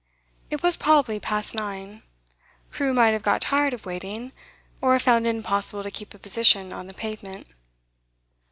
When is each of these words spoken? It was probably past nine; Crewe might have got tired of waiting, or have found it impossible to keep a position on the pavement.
It 0.49 0.63
was 0.63 0.77
probably 0.77 1.19
past 1.19 1.53
nine; 1.53 2.01
Crewe 2.71 2.91
might 2.91 3.11
have 3.11 3.21
got 3.21 3.39
tired 3.43 3.71
of 3.71 3.85
waiting, 3.85 4.31
or 4.81 4.93
have 4.93 5.03
found 5.03 5.27
it 5.27 5.35
impossible 5.35 5.83
to 5.83 5.91
keep 5.91 6.15
a 6.15 6.17
position 6.17 6.73
on 6.73 6.87
the 6.87 6.93
pavement. 6.95 7.45